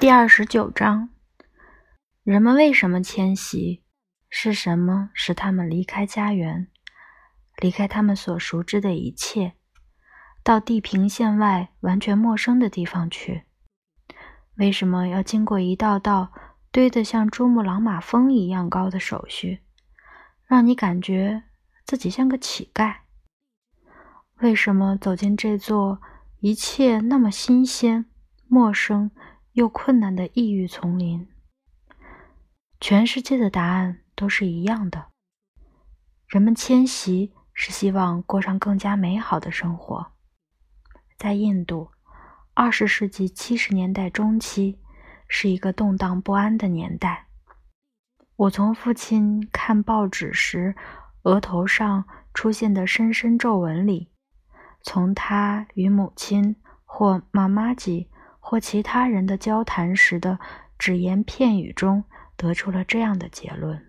[0.00, 1.10] 第二十九章：
[2.22, 3.82] 人们为什么迁徙？
[4.30, 6.68] 是什么使他们离开家园，
[7.58, 9.52] 离开他们所熟知的一切，
[10.42, 13.42] 到地平线外完全陌生的地方去？
[14.56, 16.32] 为什么要经过一道道
[16.72, 19.60] 堆得像珠穆朗玛峰一样高的手续，
[20.46, 21.42] 让你感觉
[21.84, 23.00] 自己像个乞丐？
[24.38, 26.00] 为什么走进这座
[26.38, 28.06] 一切那么新鲜、
[28.48, 29.10] 陌生？
[29.60, 31.28] 又困难的异域丛林，
[32.80, 35.08] 全世界的答案都是一样的。
[36.26, 40.12] 人们迁徙是希望过上更加美好的生活。
[41.18, 41.90] 在印度，
[42.54, 44.78] 二十世纪七十年代中期
[45.28, 47.26] 是一个动荡不安的年代。
[48.36, 50.74] 我从父亲看报纸时
[51.24, 54.10] 额头上出现的深深皱纹里，
[54.80, 56.56] 从他与母亲
[56.86, 58.08] 或妈妈吉。
[58.50, 60.36] 或其他人的交谈时的
[60.76, 62.02] 只言片语中，
[62.36, 63.80] 得出了这样的结论，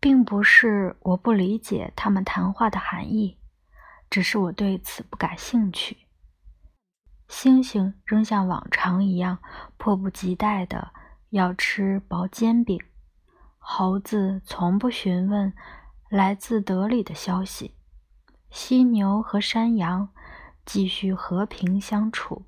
[0.00, 3.38] 并不是我不理解他们谈话的含义，
[4.10, 5.96] 只是我对此不感兴趣。
[7.28, 9.38] 猩猩仍像往常一样
[9.76, 10.90] 迫不及待地
[11.28, 12.82] 要吃薄煎饼，
[13.58, 15.52] 猴子从不询问
[16.08, 17.76] 来自德里的消息，
[18.50, 20.08] 犀牛和山羊。
[20.66, 22.46] 继续和平相处，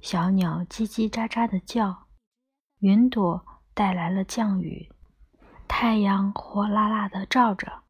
[0.00, 2.06] 小鸟叽叽喳喳地叫，
[2.78, 4.90] 云朵带来了降雨，
[5.68, 7.82] 太阳火辣辣地照着，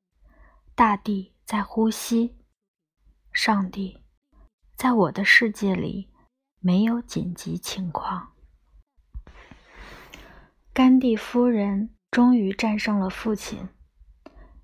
[0.74, 2.36] 大地在呼吸。
[3.32, 4.02] 上帝，
[4.74, 6.10] 在我的世界里
[6.58, 8.32] 没有紧急情况。
[10.72, 13.68] 甘地夫人终于战胜了父亲。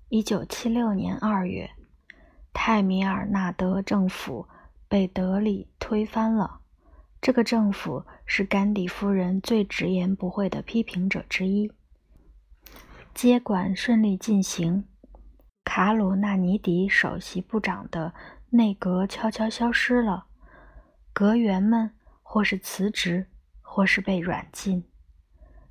[0.09, 1.71] 一九七六年二月，
[2.51, 4.49] 泰米尔纳德政府。
[4.93, 6.59] 被德里推翻了。
[7.19, 11.71] 这个政府是甘地夫人最直言不讳的批评者之一。
[13.11, 14.85] 接管顺利进行，
[15.63, 18.13] 卡鲁纳尼迪首席部长的
[18.51, 20.27] 内阁悄悄消失了。
[21.11, 23.25] 阁员们或是辞职，
[23.61, 24.83] 或是被软禁。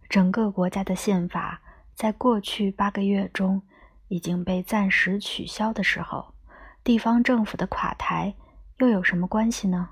[0.09, 1.63] 整个国家的宪法
[1.95, 3.63] 在过去八个月中
[4.09, 6.35] 已经被暂时取消的时候，
[6.83, 8.35] 地方政府的垮台。
[8.83, 9.91] 又有什么关系呢？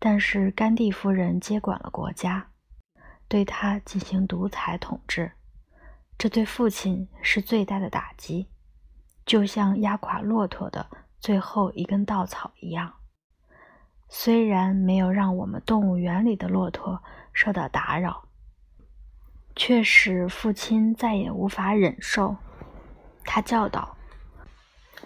[0.00, 2.48] 但是甘地夫人接管了国家，
[3.28, 5.30] 对他进行独裁统治，
[6.18, 8.48] 这对父亲是最大的打击，
[9.24, 10.84] 就像压垮骆驼的
[11.20, 12.92] 最后一根稻草一样。
[14.08, 17.00] 虽然没有让我们动物园里的骆驼
[17.32, 18.26] 受到打扰，
[19.54, 22.34] 却使父亲再也无法忍受。
[23.22, 23.93] 他叫道：“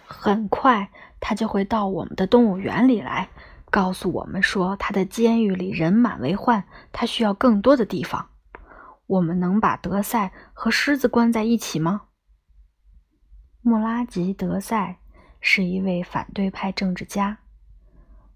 [0.09, 3.29] 很快。”他就会到我们的动物园里来，
[3.71, 8.29] 告诉我们说他的监狱里人满为患，他需要更多的地方。
[9.09, 12.03] 我们能把德赛和狮子关在一起吗？
[13.63, 15.01] 穆拉吉·德赛
[15.41, 17.39] 是一位反对派政治家，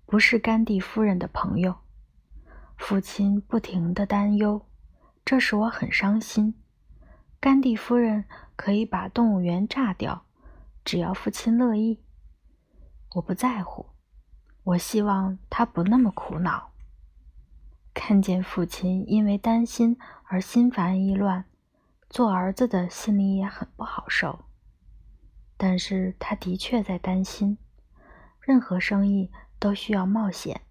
[0.05, 1.77] 不是甘地夫人的朋友。
[2.77, 4.67] 父亲不停的担忧，
[5.25, 6.55] 这使我很伤心。
[7.39, 8.25] 甘地夫人
[8.57, 10.25] 可以把动物园炸掉，
[10.85, 12.03] 只要父亲乐意。
[13.15, 13.87] 我不在乎，
[14.65, 16.73] 我希望他不那么苦恼。
[17.95, 21.45] 看见父亲因为担心而心烦意乱，
[22.09, 24.47] 做儿子的心里也很不好受。
[25.57, 27.59] 但是他的确在担心。
[28.41, 30.63] 任何生意都需要冒险，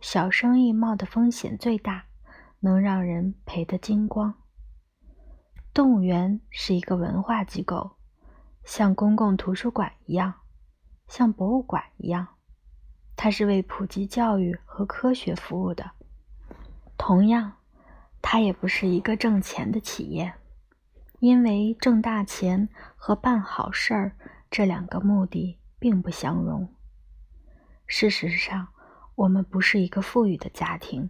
[0.00, 2.06] 小生意冒的风险最大，
[2.58, 4.34] 能让人赔得精光。
[5.72, 7.97] 动物园是一个文化机构，
[8.68, 10.34] 像公共图书馆一样。
[11.08, 12.28] 像博物馆一样，
[13.16, 15.92] 它是为普及教育和科学服务的。
[16.98, 17.54] 同样，
[18.20, 20.34] 它也不是一个挣钱的企业，
[21.18, 24.14] 因为挣大钱和办好事儿
[24.50, 26.68] 这两个目的并不相容。
[27.86, 28.68] 事实上，
[29.14, 31.08] 我们不是一个富裕的家庭，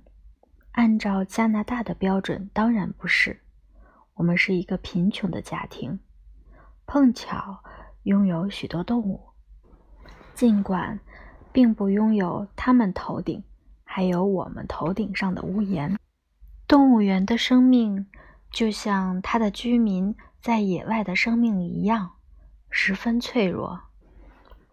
[0.71, 3.41] 按照加拿大的标准，当然不是。
[4.15, 5.99] 我们是一个贫穷的家庭，
[6.89, 7.63] 碰巧
[8.05, 9.21] 拥有许多动物。
[10.35, 10.99] 尽管
[11.53, 13.45] 并不拥有他们头顶
[13.85, 15.99] 还有我们头顶上的屋檐，
[16.67, 18.07] 动物园的生命
[18.51, 22.13] 就像它的居民在野外的生命一样，
[22.71, 23.81] 十分脆弱。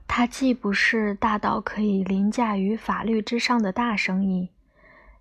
[0.07, 4.51] 它既不是大到可以凌驾于法律之上的大生意，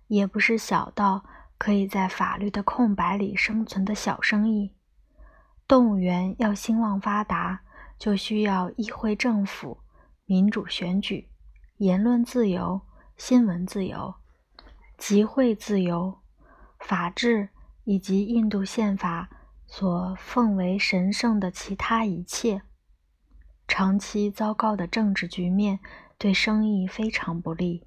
[0.07, 1.25] 也不是小到
[1.57, 4.71] 可以在法律的空白里生存的小生意。
[5.67, 7.61] 动物园要兴旺发达，
[7.97, 9.79] 就需要议会政府。
[10.27, 11.29] 民主选举、
[11.77, 12.81] 言论自由、
[13.15, 14.15] 新闻自由，
[14.97, 16.19] 集会自由、
[16.79, 17.49] 法治
[17.83, 19.29] 以及印度宪法
[19.67, 22.63] 所奉为神圣的其他一切。
[23.67, 25.79] 长期糟糕的政治局面
[26.17, 27.85] 对生意非常不利。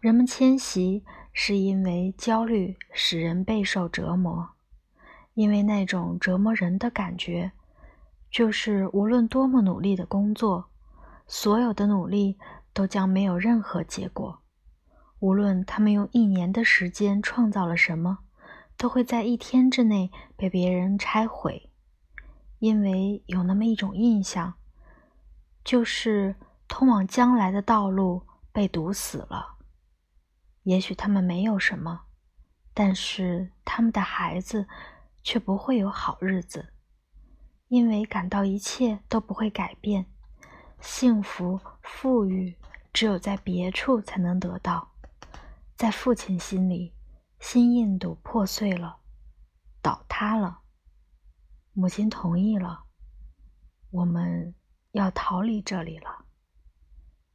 [0.00, 4.50] 人们迁徙是因为焦虑使人备受折磨，
[5.40, 7.50] 因为那种折磨人的感觉，
[8.30, 10.68] 就是无论多么努力的工作，
[11.26, 12.38] 所有的努力
[12.74, 14.42] 都将没有任何结果。
[15.18, 18.18] 无论他们用一年的时间创造了什么，
[18.76, 21.70] 都会在一天之内被别人拆毁，
[22.58, 24.52] 因为有那么一种印象。
[25.64, 26.36] 就是
[26.68, 29.56] 通往将来的道路被堵死了。
[30.64, 32.02] 也许他们没有什么，
[32.74, 34.68] 但是他们的孩子
[35.30, 36.72] 却不会有好日子，
[37.68, 40.04] 因为感到一切都不会改变。
[40.80, 42.58] 幸福、富裕
[42.92, 44.90] 只有在别处才能得到。
[45.76, 46.92] 在父亲心里，
[47.38, 48.96] 新印度破碎了，
[49.80, 50.62] 倒塌了。
[51.74, 52.86] 母亲同意了。
[53.92, 54.52] 我们。
[54.90, 56.24] 要逃离这里了。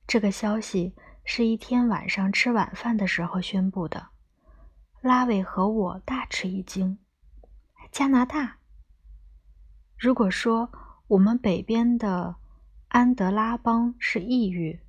[0.06, 0.94] 这个消息
[1.24, 4.10] 是一天晚上吃晚饭的时候宣布的。
[5.00, 7.00] 拉维和我大吃一惊。
[7.96, 8.58] 加拿大？
[9.98, 10.70] 如果说
[11.08, 12.36] 我们北边的
[12.90, 14.82] 安德拉邦是异域，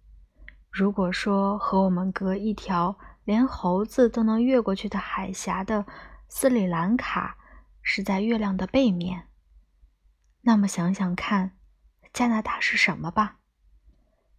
[0.73, 5.87] 如果说和我们隔一条连猴子都能越过去的海峡的
[6.29, 7.39] 斯里兰卡
[7.81, 9.29] 是在月亮的背面，
[10.41, 11.53] 那么想想看。
[12.13, 13.39] 加拿大是什么吧？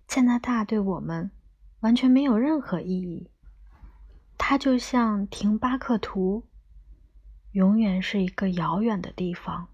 [0.09, 1.31] 加拿大对我们
[1.79, 3.31] 完全没有任何意义。
[4.37, 6.43] 它就像廷巴克图，
[7.57, 9.67] 永远是一个遥远的地方。